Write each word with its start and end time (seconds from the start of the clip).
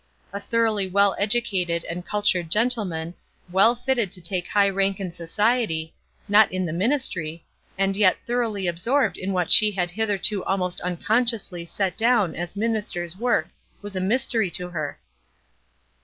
A 0.33 0.39
thoroughly 0.39 0.87
well 0.87 1.15
educated 1.19 1.83
and 1.85 2.03
cultured 2.03 2.49
gentleman, 2.49 3.13
well 3.51 3.75
fitted 3.75 4.11
to 4.13 4.19
take 4.19 4.47
high 4.47 4.67
rank 4.67 4.99
in 4.99 5.11
society, 5.11 5.93
not 6.27 6.51
in 6.51 6.65
the 6.65 6.73
ministry, 6.73 7.45
and 7.77 7.95
yet 7.95 8.17
thoroughly 8.25 8.65
absorbed 8.65 9.15
in 9.19 9.31
what 9.31 9.51
she 9.51 9.69
had 9.73 9.91
hitherto 9.91 10.43
almost 10.43 10.81
unconsciously 10.81 11.67
set 11.67 11.95
down 11.97 12.35
as 12.35 12.55
ministers' 12.55 13.15
work 13.15 13.49
was 13.83 13.95
a 13.95 14.01
mystery 14.01 14.49
to 14.49 14.69
her. 14.69 14.97